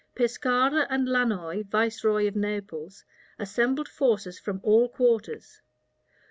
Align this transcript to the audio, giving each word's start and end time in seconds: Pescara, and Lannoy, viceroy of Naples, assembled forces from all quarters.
Pescara, 0.15 0.87
and 0.89 1.07
Lannoy, 1.07 1.61
viceroy 1.67 2.27
of 2.27 2.35
Naples, 2.35 3.05
assembled 3.37 3.87
forces 3.87 4.39
from 4.39 4.59
all 4.63 4.89
quarters. 4.89 5.61